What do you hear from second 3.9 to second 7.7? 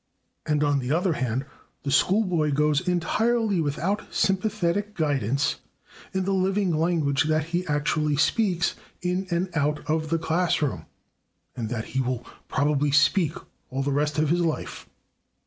sympathetic guidance in the living language that he